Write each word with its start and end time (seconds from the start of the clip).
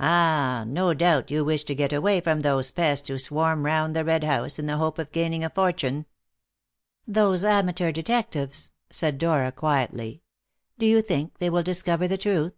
"Ah! 0.00 0.64
no 0.66 0.92
doubt 0.92 1.30
you 1.30 1.44
wish 1.44 1.62
to 1.62 1.76
get 1.76 1.92
away 1.92 2.20
from 2.20 2.40
those 2.40 2.72
pests 2.72 3.06
who 3.06 3.16
swarm 3.18 3.64
round 3.64 3.94
the 3.94 4.04
Red 4.04 4.24
House 4.24 4.58
in 4.58 4.66
the 4.66 4.78
hope 4.78 4.98
of 4.98 5.12
gaining 5.12 5.44
a 5.44 5.50
fortune." 5.50 6.06
"Those 7.06 7.44
amateur 7.44 7.92
detectives?" 7.92 8.72
said 8.90 9.16
Dora 9.16 9.52
quietly; 9.52 10.22
"do 10.76 10.86
you 10.86 11.00
think 11.02 11.38
they 11.38 11.48
will 11.50 11.62
discover 11.62 12.08
the 12.08 12.18
truth?" 12.18 12.54